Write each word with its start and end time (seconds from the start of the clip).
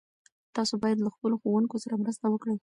تاسو 0.55 0.73
باید 0.83 0.97
له 1.01 1.09
خپلو 1.15 1.35
ښوونکو 1.41 1.75
سره 1.83 1.95
مرسته 2.01 2.25
وکړئ. 2.29 2.57